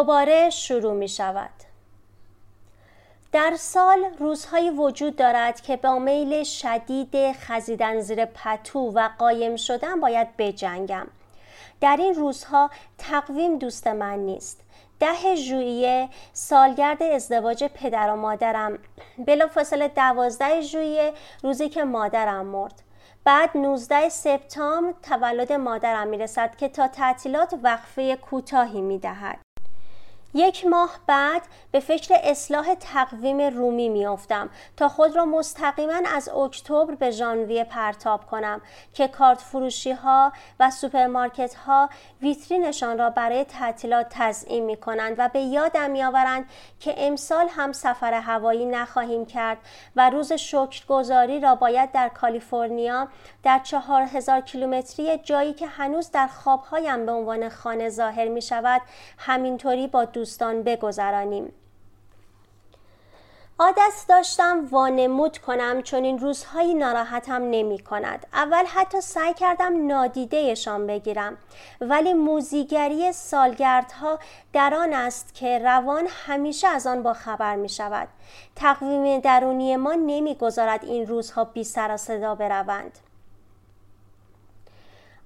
[0.00, 1.50] دوباره شروع می شود.
[3.32, 10.00] در سال روزهایی وجود دارد که با میل شدید خزیدن زیر پتو و قایم شدن
[10.00, 11.06] باید بجنگم.
[11.80, 14.60] در این روزها تقویم دوست من نیست.
[15.00, 18.78] ده ژوئیه سالگرد ازدواج پدر و مادرم
[19.18, 22.82] بلافاصله دوازده ژوئیه روزی که مادرم مرد
[23.24, 29.49] بعد 19 سپتامبر تولد مادرم می‌رسد که تا تعطیلات وقفه کوتاهی می‌دهد
[30.34, 36.94] یک ماه بعد به فکر اصلاح تقویم رومی میافتم تا خود را مستقیما از اکتبر
[36.94, 38.60] به ژانویه پرتاب کنم
[38.94, 41.90] که کارت فروشی ها و سوپرمارکت ها
[42.22, 46.44] ویترینشان را برای تعطیلات تزیین می کنند و به یادم میآورند
[46.80, 49.58] که امسال هم سفر هوایی نخواهیم کرد
[49.96, 53.08] و روز شکرگزاری را باید در کالیفرنیا
[53.42, 58.82] در چهار هزار کیلومتری جایی که هنوز در خوابهایم به عنوان خانه ظاهر می شود
[59.18, 61.52] همینطوری با دوستان بگذرانیم
[63.58, 68.26] عادت داشتم وانمود کنم چون این روزهایی ناراحتم نمی کند.
[68.32, 71.36] اول حتی سعی کردم نادیدهشان بگیرم
[71.80, 74.18] ولی موزیگری سالگردها
[74.52, 78.08] در آن است که روان همیشه از آن با خبر می شود.
[78.56, 82.98] تقویم درونی ما نمی گذارد این روزها بی سر صدا بروند.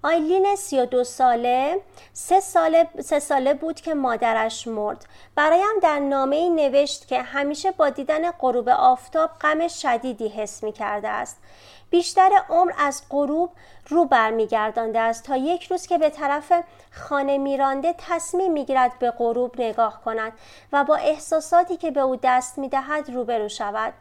[0.05, 1.81] آیلین 32 ساله
[2.13, 5.05] سه ساله, سه ساله بود که مادرش مرد.
[5.35, 10.73] برایم در نامه ای نوشت که همیشه با دیدن غروب آفتاب غم شدیدی حس می
[10.73, 11.39] کرده است.
[11.91, 13.51] بیشتر عمر از غروب
[13.89, 16.53] رو برمیگردانده است تا یک روز که به طرف
[16.91, 20.33] خانه میرانده تصمیم می‌گیرد به غروب نگاه کند
[20.73, 23.93] و با احساساتی که به او دست می‌دهد روبرو شود.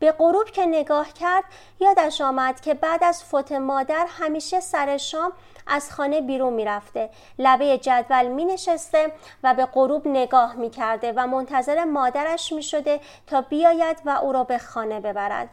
[0.00, 1.44] به غروب که نگاه کرد
[1.80, 5.32] یادش آمد که بعد از فوت مادر همیشه سر شام
[5.66, 7.10] از خانه بیرون می‌رفته.
[7.38, 9.12] لبه جدول می نشسته
[9.42, 14.32] و به غروب نگاه می کرده و منتظر مادرش می شده تا بیاید و او
[14.32, 15.48] را به خانه ببرد.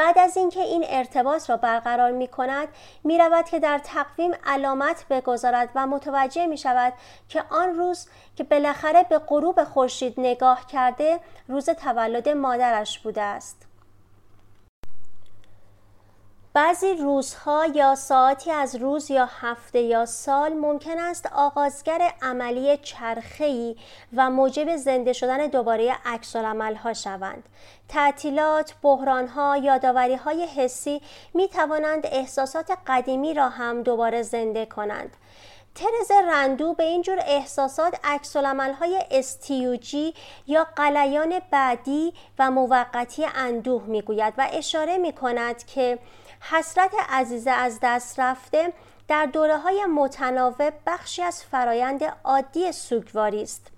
[0.00, 2.68] بعد از اینکه این ارتباط را برقرار می کند
[3.04, 6.92] می رود که در تقویم علامت بگذارد و متوجه می شود
[7.28, 13.69] که آن روز که بالاخره به غروب خورشید نگاه کرده روز تولد مادرش بوده است.
[16.54, 23.76] بعضی روزها یا ساعتی از روز یا هفته یا سال ممکن است آغازگر عملی چرخه‌ای
[24.16, 27.48] و موجب زنده شدن دوباره عکس ها شوند.
[27.88, 31.02] تعطیلات، بحرانها، یادآوری‌های حسی
[31.34, 35.16] می توانند احساسات قدیمی را هم دوباره زنده کنند.
[35.74, 40.14] ترز رندو به اینجور احساسات عکس های استیوجی
[40.46, 45.98] یا قلیان بعدی و موقتی اندوه می‌گوید و اشاره می کند که
[46.40, 48.72] حسرت عزیزه از دست رفته
[49.08, 53.70] در دوره های متناوب بخشی از فرایند عادی سوگواری است.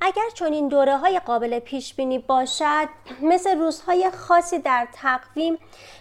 [0.00, 2.88] اگر چنین دوره های قابل پیش بینی باشد
[3.22, 5.58] مثل روزهای خاصی در تقویم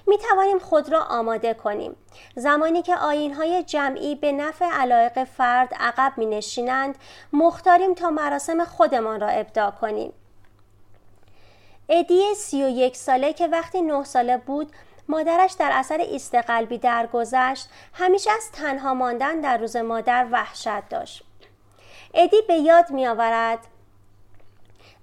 [0.08, 1.96] می توانیم خود را آماده کنیم
[2.36, 6.98] زمانی که آین های جمعی به نفع علایق فرد عقب می نشینند
[7.34, 10.14] مختاریم تا مراسم خودمان را ابداع کنیم
[11.90, 14.72] ادی سی و یک ساله که وقتی نه ساله بود
[15.08, 21.24] مادرش در اثر ایست قلبی درگذشت همیشه از تنها ماندن در روز مادر وحشت داشت
[22.14, 23.60] ادی به یاد می آورد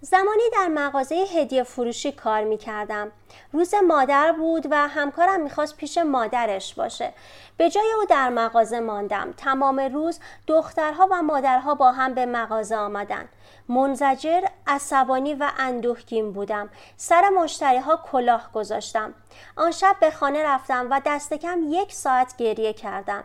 [0.03, 3.13] زمانی در مغازه هدیه فروشی کار می کردم.
[3.53, 7.13] روز مادر بود و همکارم می‌خواست پیش مادرش باشه.
[7.57, 9.35] به جای او در مغازه ماندم.
[9.37, 13.29] تمام روز دخترها و مادرها با هم به مغازه آمدن.
[13.71, 16.71] منزجر، عصبانی و اندوهگین بودم.
[16.97, 19.15] سر مشتری ها کلاه گذاشتم.
[19.57, 23.25] آن شب به خانه رفتم و دست کم یک ساعت گریه کردم.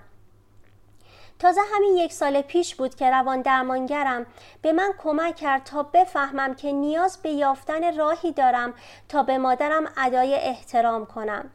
[1.39, 4.25] تازه همین یک سال پیش بود که روان درمانگرم
[4.61, 8.73] به من کمک کرد تا بفهمم که نیاز به یافتن راهی دارم
[9.09, 11.49] تا به مادرم ادای احترام کنم.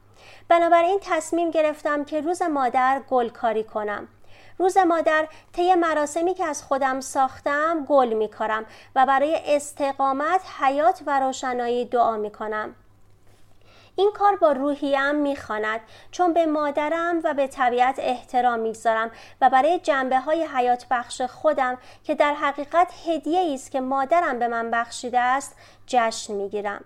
[0.48, 4.08] بنابراین تصمیم گرفتم که روز مادر گلکاری کنم.
[4.60, 8.64] روز مادر طی مراسمی که از خودم ساختم گل می کارم
[8.96, 12.74] و برای استقامت، حیات و روشنایی دعا می کنم.
[13.96, 15.80] این کار با روحیم می‌خواند
[16.10, 19.10] چون به مادرم و به طبیعت احترام می‌گذارم
[19.40, 24.48] و برای جنبه های حیات بخش خودم که در حقیقت هدیه است که مادرم به
[24.48, 26.84] من بخشیده است جشن می‌گیرم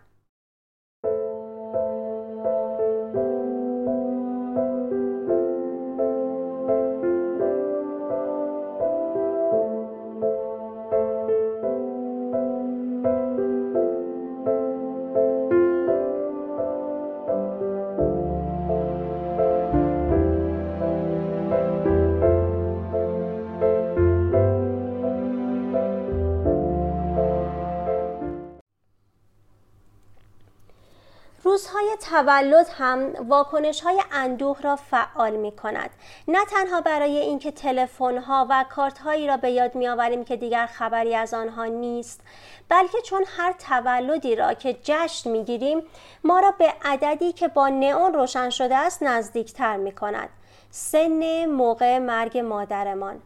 [32.10, 35.90] تولد هم واکنش های اندوه را فعال می کند.
[36.28, 40.36] نه تنها برای اینکه تلفن ها و کارت هایی را به یاد می آوریم که
[40.36, 42.20] دیگر خبری از آنها نیست
[42.68, 45.82] بلکه چون هر تولدی را که جشن می گیریم
[46.24, 50.28] ما را به عددی که با نئون روشن شده است نزدیکتر می کند.
[50.70, 53.22] سن موقع مرگ مادرمان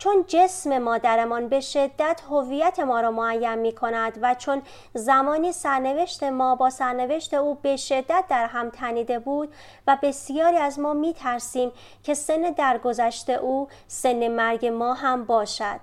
[0.00, 4.62] چون جسم مادرمان به شدت هویت ما را معین می کند و چون
[4.94, 9.54] زمانی سرنوشت ما با سرنوشت او به شدت در هم تنیده بود
[9.86, 15.80] و بسیاری از ما می ترسیم که سن درگذشته او سن مرگ ما هم باشد.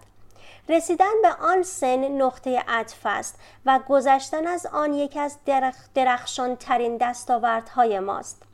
[0.69, 5.75] رسیدن به آن سن نقطه عطف است و گذشتن از آن یکی از درخ...
[5.95, 8.46] درخشان ترین دستاوردهای ماست.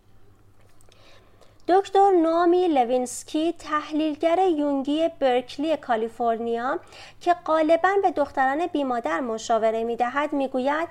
[1.68, 6.80] دکتر نائومی لوینسکی تحلیلگر یونگی برکلی کالیفرنیا
[7.22, 10.88] که غالبا به دختران بیمادر مشاوره می دهد می گوید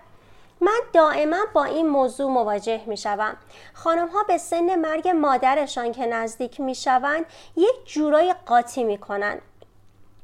[0.61, 3.37] من دائما با این موضوع مواجه می شوم.
[3.75, 7.27] خانم ها به سن مرگ مادرشان که نزدیک می شوند
[7.57, 9.43] یک جورای قاطی می کنند.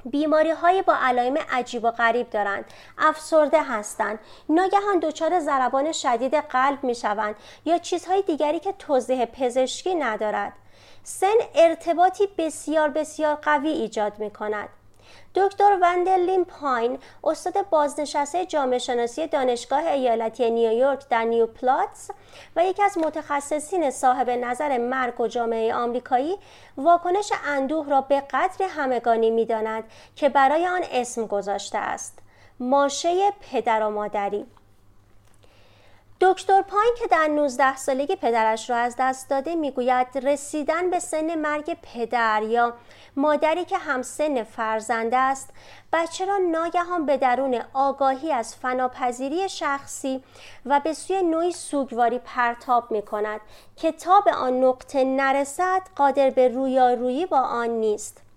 [0.05, 2.65] بیماری های با علائم عجیب و غریب دارند
[2.99, 4.19] افسرده هستند
[4.49, 10.53] ناگهان دچار ضربان شدید قلب می شوند یا چیزهای دیگری که توضیح پزشکی ندارد.
[11.03, 14.69] سن ارتباطی بسیار بسیار قوی ایجاد می کند
[15.38, 22.11] دکتر وندلین پاین استاد بازنشسته جامعه شناسی دانشگاه ایالتی نیویورک در نیو پلاتس
[22.56, 26.37] و یکی از متخصصین صاحب نظر مرگ و جامعه آمریکایی
[26.76, 29.85] واکنش اندوه را به قدر همگانی می‌داند
[30.17, 32.19] که برای آن اسم گذاشته است.
[32.61, 34.46] ماشه پدر و مادری.
[36.20, 41.35] دکتر پاین که در 19 سالگی پدرش را از دست داده می‌گوید رسیدن به سن
[41.35, 42.75] مرگ پدر یا
[43.17, 45.50] مادری که هم سن فرزنده است
[45.93, 50.25] بچه را ناگهان به درون آگاهی از فناپذیری شخصی
[50.67, 53.41] و به سوی نوعی سوگواری پرتاب می کند
[53.76, 58.27] که تا به آن نقطه نرسد قادر به رویارویی با آن نیست.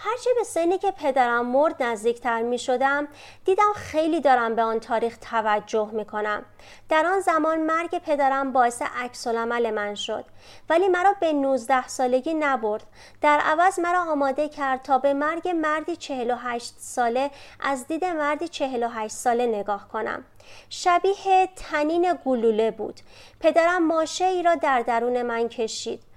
[0.00, 3.08] هرچه به سنی که پدرم مرد نزدیکتر می شدم
[3.44, 6.44] دیدم خیلی دارم به آن تاریخ توجه می کنم.
[6.88, 10.24] در آن زمان مرگ پدرم باعث عکس من شد.
[10.70, 12.82] ولی مرا به 19 سالگی نبرد.
[13.20, 17.30] در عوض مرا آماده کرد تا به مرگ مردی 48 ساله
[17.60, 20.24] از دید مردی 48 ساله نگاه کنم.
[20.70, 23.00] شبیه تنین گلوله بود.
[23.40, 26.07] پدرم ماشه ای را در درون من کشید.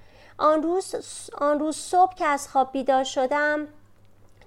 [0.42, 0.96] آن روز,
[1.34, 3.68] آن روز صبح که از خواب بیدار شدم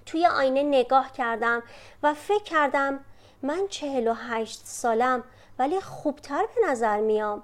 [0.06, 1.62] توی آینه نگاه کردم
[2.02, 3.00] و فکر کردم
[3.42, 5.24] من چهل و هشت سالم
[5.58, 7.42] ولی خوبتر به نظر میام.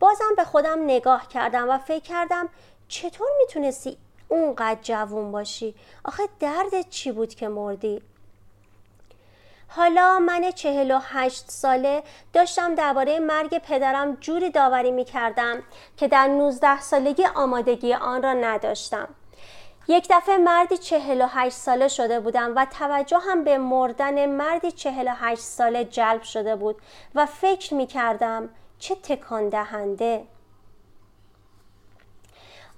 [0.00, 2.48] بازم به خودم نگاه کردم و فکر کردم
[2.88, 3.96] چطور می‌تونستی
[4.28, 5.74] اونقدر جوون باشی؟
[6.04, 8.02] آخه دردت چی بود که مردی؟
[9.68, 12.02] حالا من چهل و هشت ساله
[12.32, 15.62] داشتم درباره مرگ پدرم جوری داوری می کردم
[15.96, 19.08] که در 19 سالگی آمادگی آن را نداشتم.
[19.88, 24.72] یک دفعه مردی چهل و هشت ساله شده بودم و توجه هم به مردن مردی
[24.72, 26.76] چهل و هشت ساله جلب شده بود
[27.14, 30.24] و فکر می کردم چه تکان دهنده.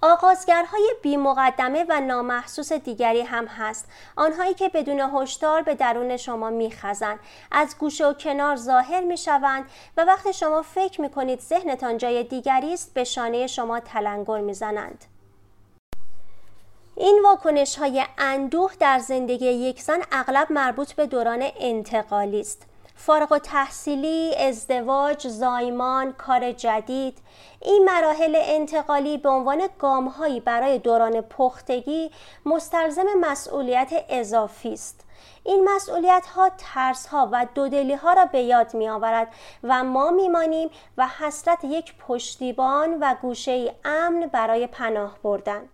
[0.02, 3.88] آغازگرهای بی مقدمه و نامحسوس دیگری هم هست.
[4.16, 7.18] آنهایی که بدون هشدار به درون شما میخزند.
[7.52, 9.64] از گوشه و کنار ظاهر می‌شوند
[9.96, 15.04] و وقتی شما فکر می‌کنید ذهنتان جای دیگری است به شانه شما تلنگر می‌زنند.
[16.96, 22.66] این واکنش های اندوه در زندگی یک زن اغلب مربوط به دوران انتقالی است.
[22.96, 27.18] فارغ و تحصیلی، ازدواج، زایمان، کار جدید.
[27.62, 32.10] این مراحل انتقالی به عنوان گامهایی برای دوران پختگی
[32.46, 35.00] مستلزم مسئولیت اضافی است.
[35.44, 39.28] این مسئولیت ها ترس ها و دودلی ها را به یاد می آورد
[39.62, 45.68] و ما میمانیم و حسرت یک پشتیبان و گوشه امن برای پناه بردن.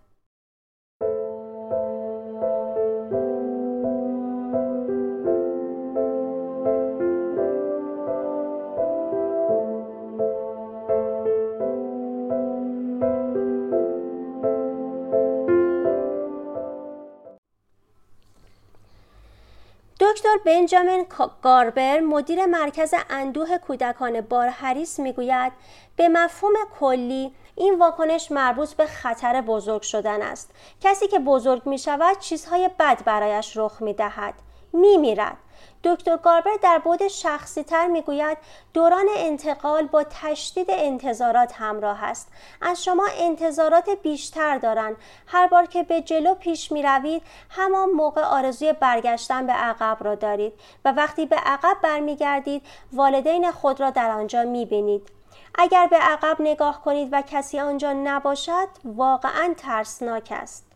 [20.32, 21.06] دکتر بنجامین
[21.42, 25.52] گاربر مدیر مرکز اندوه کودکان بار هریس می‌گوید
[25.96, 30.50] به مفهوم کلی این واکنش مربوط به خطر بزرگ شدن است.
[30.80, 34.34] کسی که بزرگ می شود چیزهای بد برایش رخ می دهد
[34.72, 35.36] می میرد.
[35.84, 38.38] دکتر گاربر در بود شخصی تر می گوید
[38.74, 42.28] دوران انتقال با تشدید انتظارات همراه است.
[42.60, 44.96] از شما انتظارات بیشتر دارند.
[45.26, 50.14] هر بار که به جلو پیش می روید همان موقع آرزوی برگشتن به عقب را
[50.14, 50.52] دارید
[50.84, 52.62] و وقتی به عقب برمیگردید
[52.92, 55.08] والدین خود را در آنجا می بینید
[55.54, 60.71] اگر به عقب نگاه کنید و کسی آنجا نباشد واقعا ترسناک است.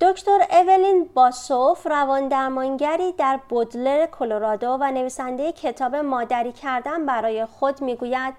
[0.00, 7.80] دکتر اولین باسوف روان درمانگری در بودلر کلرادو و نویسنده کتاب مادری کردن برای خود
[7.80, 8.34] می‌گوید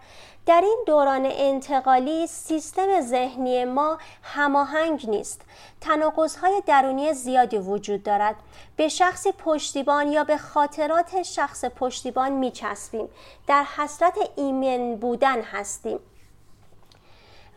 [0.46, 5.42] در این دوران انتقالی سیستم ذهنی ما هماهنگ نیست.
[5.82, 8.36] تناقض‌های درونی زیادی وجود دارد.
[8.76, 13.10] به شخصی پشتیبان یا به خاطرات شخص پشتیبان میچسبیم.
[13.48, 16.00] در حسرت ایمن بودن هستیم.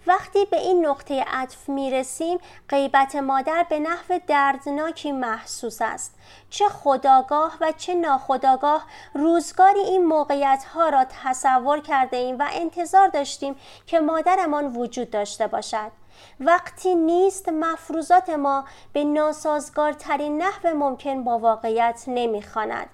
[0.06, 6.14] وقتی به این نقطه عطف می رسیم غیبت مادر به نحو دردناکی محسوس است.
[6.50, 13.08] چه خداگاه و چه ناخداگاه روزگاری این موقعیت ها را تصور کرده ایم و انتظار
[13.08, 13.56] داشتیم
[13.86, 15.90] که مادرمان وجود داشته باشد.
[16.40, 22.90] وقتی نیست مفروضات ما به ناسازگارترین نحو ممکن با واقعیت نمی‌خواند.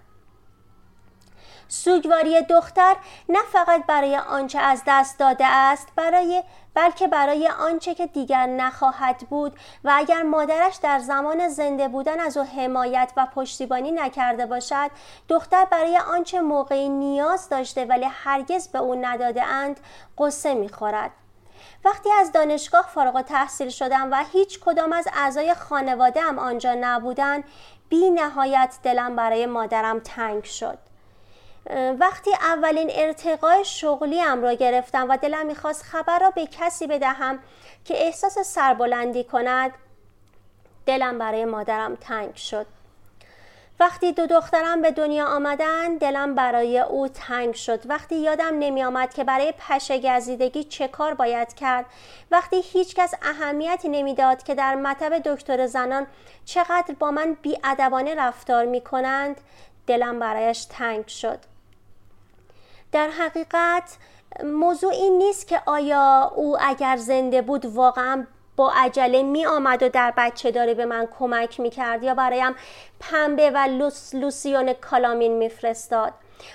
[1.68, 2.96] سوگواری دختر
[3.28, 6.42] نه فقط برای آنچه از دست داده است برای
[6.78, 12.37] بلکه برای آنچه که دیگر نخواهد بود و اگر مادرش در زمان زنده بودن از
[12.37, 14.90] او حمایت و پشتیبانی نکرده باشد
[15.28, 19.80] دختر برای آنچه موقعی نیاز داشته ولی هرگز به او نداده اند
[20.18, 21.11] قصه می‌خورد.
[21.85, 27.44] وقتی از دانشگاه فارغ تحصیل شدم و هیچ کدام از اعضای خانواده هم آنجا نبودن
[27.88, 30.88] بی نهایت دلم برای مادرم تنگ شد.
[31.98, 37.38] وقتی اولین ارتقای شغلیم را گرفتم و دلم می‌خواست خبر را به کسی بدهم
[37.84, 39.72] که احساس سربلندی کند
[40.87, 42.66] دلم برای مادرم تنگ شد.
[43.80, 47.90] وقتی دو دخترم به دنیا آمدن دلم برای او تنگ شد.
[47.90, 51.87] وقتی یادم نمی آمد که برای پشه گزیدگی چه کار باید کرد
[52.30, 56.06] وقتی هیچکس اهمیتی نمی‌داد که در مطب دکتر زنان
[56.44, 59.40] چقدر با من بیادبانه رفتار می کنند
[59.87, 61.38] دلم برایش تنگ شد.
[62.92, 63.97] در حقیقت
[64.45, 68.26] موضوع این نیست که آیا او اگر زنده بود واقعا
[68.57, 72.54] با عجله می آمد و در بچه داره به من کمک می کرد یا برایم
[73.00, 76.12] پنبه و لوس لوسیون کالامین میفرستاد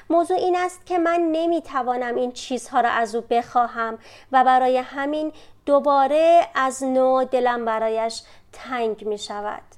[0.10, 3.98] موضوع این است که من نمی توانم این چیزها را از او بخواهم
[4.32, 5.32] و برای همین
[5.66, 8.24] دوباره از نو دلم برایش
[8.54, 9.73] تنگ می شود.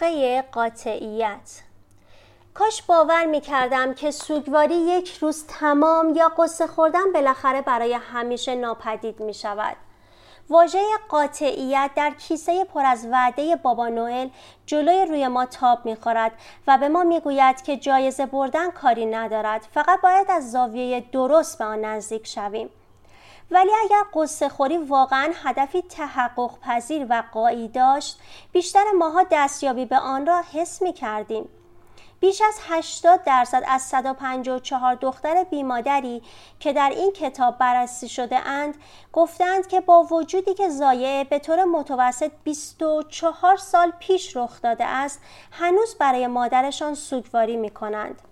[0.00, 1.60] حقه قاطعیت
[2.54, 8.54] کاش باور می کردم که سوگواری یک روز تمام یا قصه خوردن بالاخره برای همیشه
[8.54, 9.76] ناپدید می شود.
[10.50, 14.28] واژه قاطعیت در کیسه پر از وعده بابا نوئل
[14.66, 16.32] جلوی روی ما تاب می‌خورد
[16.66, 21.64] و به ما می‌گوید که جایزه بردن کاری ندارد فقط باید از زاویه درست به
[21.64, 22.70] آن نزدیک شویم
[23.50, 28.20] ولی اگر قصه خوری واقعا هدفی تحقق پذیر و قایی داشت
[28.52, 31.48] بیشتر ماها دستیابی به آن را حس می کردیم.
[32.20, 36.22] بیش از 80 درصد از 154 دختر بیمادری
[36.60, 38.74] که در این کتاب بررسی شده اند
[39.12, 45.20] گفتند که با وجودی که زایعه به طور متوسط 24 سال پیش رخ داده است
[45.50, 48.22] هنوز برای مادرشان سوگواری می کنند.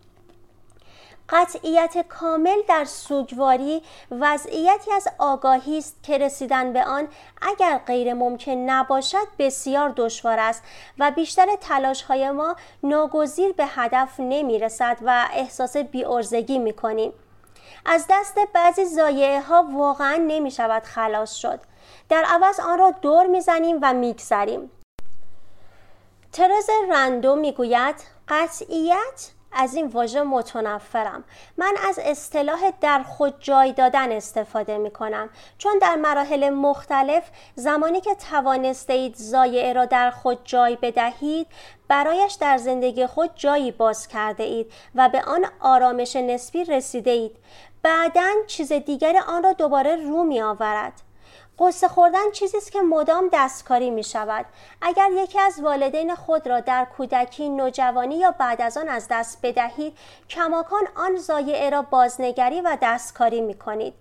[1.28, 7.08] قطعیت کامل در سوگواری وضعیتی از آگاهی است که رسیدن به آن
[7.42, 10.62] اگر غیر ممکن نباشد بسیار دشوار است
[10.98, 17.12] و بیشتر تلاش های ما ناگزیر به هدف نمی رسد و احساس بیارزگی می کنیم.
[17.86, 21.60] از دست بعضی زایعه ها واقعا نمی شود خلاص شد.
[22.08, 24.70] در عوض آن را دور می‌زنیم و میگذریم.
[26.32, 27.94] ترز رندو می‌گوید
[28.28, 31.24] قطعیت از این واژه متنفرم.
[31.56, 38.00] من از اصطلاح در خود جای دادن استفاده می کنم چون در مراحل مختلف زمانی
[38.00, 41.46] که توانسته اید زایعه را در خود جای بدهید
[41.88, 47.36] برایش در زندگی خود جایی باز کرده اید و به آن آرامش نسبی رسیده اید
[47.82, 50.92] بعدا چیز دیگر آن را دوباره رو می آورد
[51.60, 54.46] قصه خوردن چیزی است که مدام دستکاری می شود.
[54.82, 59.38] اگر یکی از والدین خود را در کودکی، نوجوانی یا بعد از آن از دست
[59.42, 59.98] بدهید،
[60.30, 63.94] کماکان آن زایعه را بازنگری و دستکاری می کنید.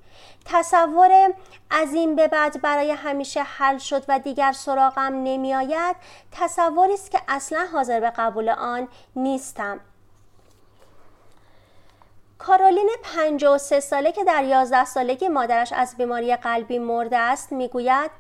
[0.46, 1.34] تصور
[1.70, 5.96] از این به بعد برای همیشه حل شد و دیگر سراغم نمی آید
[6.32, 9.80] تصوری است که اصلا حاضر به قبول آن نیستم.
[12.40, 18.12] کارولین 53 ساله که در 11 سالگی مادرش از بیماری قلبی مرده است می‌گوید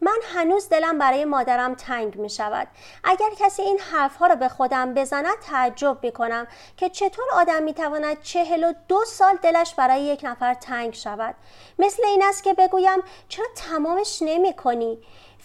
[0.00, 2.68] من هنوز دلم برای مادرم تنگ می شود.
[3.04, 6.46] اگر کسی این حرفها را به خودم بزند تعجب می کنم
[6.76, 11.34] که چطور آدم می تواند چهل و دو سال دلش برای یک نفر تنگ شود.
[11.78, 14.98] مثل این است که بگویم چرا تمامش نمی کنی؟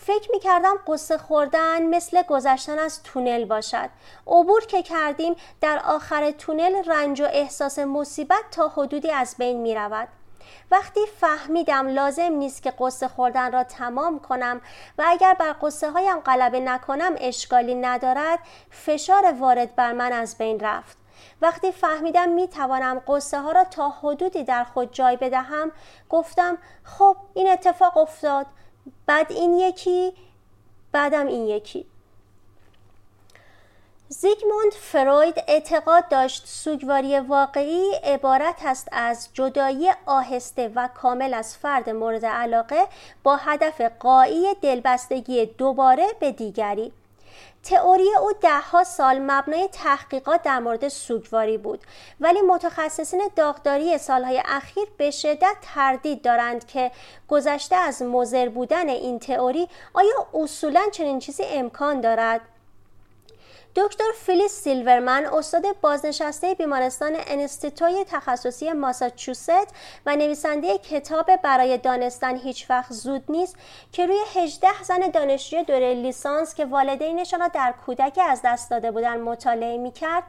[0.06, 3.90] فکر می کردم قصه خوردن مثل گذشتن از تونل باشد.
[4.28, 9.76] عبور که کردیم در آخر تونل رنج و احساس مصیبت تا حدودی از بین می
[9.76, 10.08] رود.
[10.72, 14.62] وقتی فهمیدم لازم نیست که قصه خوردن را تمام کنم
[14.98, 18.40] و اگر بر قصه هایم غلبه نکنم اشکالی ندارد
[18.70, 20.98] فشار وارد بر من از بین رفت
[21.42, 25.72] وقتی فهمیدم می توانم قصه ها را تا حدودی در خود جای بدهم
[26.10, 28.46] گفتم خب این اتفاق افتاد
[29.06, 30.14] بعد این یکی
[30.92, 31.86] بعدم این یکی.
[34.08, 41.90] زیگموند فروید اعتقاد داشت سوگواری واقعی عبارت است از جدایی آهسته و کامل از فرد
[41.90, 42.88] مورد علاقه
[43.24, 46.94] با هدف قایی دلبستگی دوباره به دیگری.
[47.64, 51.80] تئوری او دهها سال مبنای تحقیقات در مورد سوگواری بود
[52.20, 56.92] ولی متخصصین داغداری سالهای اخیر به شدت تردید دارند که
[57.28, 62.42] گذشته از مزر بودن این تئوری آیا اصولا چنین چیزی امکان دارد؟
[63.76, 69.68] دکتر فیلیس سیلورمن استاد بازنشسته بیمارستان انستیتوی تخصصی ماساچوست
[70.06, 73.56] و نویسنده کتاب برای دانستن هیچ وقت زود نیست
[73.92, 78.92] که روی 18 زن دانشجوی دوره لیسانس که والدینشان را در کودکی از دست داده
[78.92, 80.24] بودند مطالعه می کرد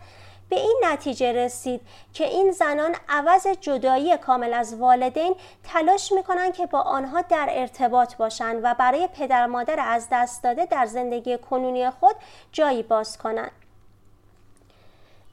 [0.48, 1.80] به این نتیجه رسید
[2.12, 8.16] که این زنان عوض جدایی کامل از والدین تلاش می‌کنند که با آنها در ارتباط
[8.16, 12.16] باشند و برای پدر مادر از دست داده در زندگی کنونی خود
[12.52, 13.61] جایی باز کنند.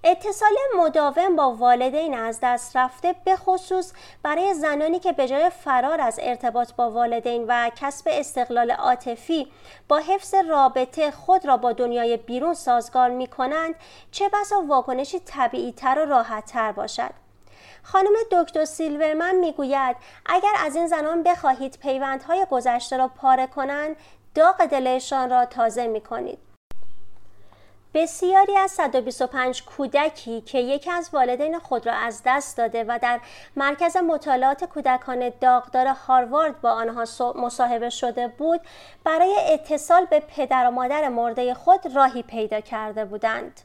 [0.03, 6.01] اتصال مداوم با والدین از دست رفته به خصوص برای زنانی که به جای فرار
[6.01, 9.51] از ارتباط با والدین و کسب استقلال عاطفی
[9.87, 13.75] با حفظ رابطه خود را با دنیای بیرون سازگار می کنند
[14.11, 17.11] چه بسا واکنشی طبیعی تر و راحت تر باشد.
[17.83, 23.95] خانم دکتر سیلورمن می‌گوید اگر از این زنان بخواهید پیوندهای گذشته را پاره کنند
[24.35, 26.48] داغ دلشان را تازه می کنید.
[27.93, 33.19] بسیاری از 125 کودکی که یکی از والدین خود را از دست داده و در
[33.55, 38.61] مرکز مطالعات کودکان داغدار هاروارد با آنها مصاحبه شده بود
[39.03, 43.61] برای اتصال به پدر و مادر مرده خود راهی پیدا کرده بودند.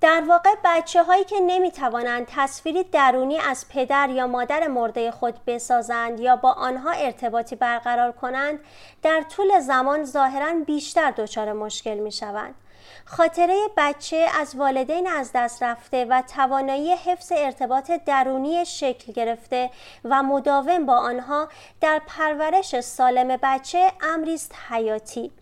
[0.00, 5.34] در واقع بچه هایی که نمی توانند تصویری درونی از پدر یا مادر مرده خود
[5.46, 8.58] بسازند یا با آنها ارتباطی برقرار کنند
[9.02, 12.54] در طول زمان ظاهرا بیشتر دچار مشکل می شوند.
[13.04, 19.70] خاطره بچه از والدین از دست رفته و توانایی حفظ ارتباط درونی شکل گرفته
[20.04, 21.48] و مداوم با آنها
[21.80, 25.32] در پرورش سالم بچه امری است حیاتی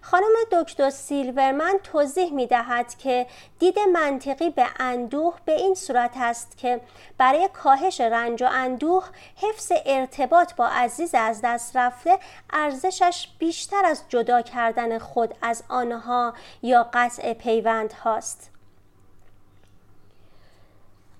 [0.00, 3.26] خانم دکتر سیلورمن توضیح می دهد که
[3.58, 6.80] دید منطقی به اندوه به این صورت است که
[7.18, 9.04] برای کاهش رنج و اندوه
[9.36, 12.18] حفظ ارتباط با عزیز از دست رفته
[12.50, 18.50] ارزشش بیشتر از جدا کردن خود از آنها یا قطع پیوند هاست.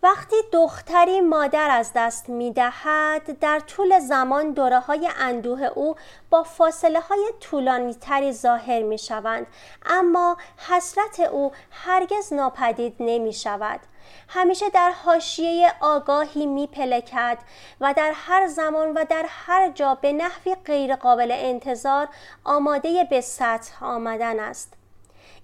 [0.02, 5.96] وقتی دختری مادر از دست می دهد در طول زمان دوره های اندوه او
[6.30, 9.46] با فاصله های طولانی تری ظاهر می شوند
[9.86, 10.36] اما
[10.68, 13.80] حسرت او هرگز ناپدید نمی شود
[14.28, 17.38] همیشه در حاشیه آگاهی می پلکد
[17.80, 22.08] و در هر زمان و در هر جا به نحوی غیرقابل انتظار
[22.44, 24.72] آماده به سطح آمدن است.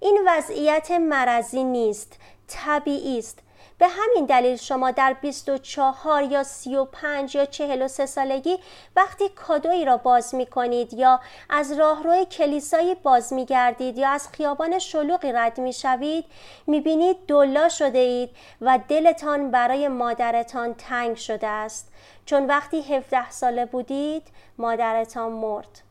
[0.00, 3.43] این وضعیت مرضی نیست طبیعی است.
[3.78, 8.58] به همین دلیل شما در 24 یا 35 یا 43 سالگی
[8.96, 14.28] وقتی کادویی را باز می کنید یا از راهروی کلیسایی باز می گردید یا از
[14.28, 16.24] خیابان شلوغی رد می شوید
[16.66, 21.92] می بینید دلا شده اید و دلتان برای مادرتان تنگ شده است.
[22.26, 24.22] چون وقتی 17 ساله بودید
[24.58, 25.83] مادرتان مرد.